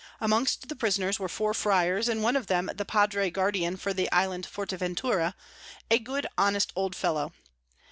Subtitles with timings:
[0.19, 4.11] Amongst the Prisoners were four Fryars, and one of them the Padre Guardian for the
[4.11, 5.35] Island Forteventura,
[5.91, 7.33] a good honest old Fellow.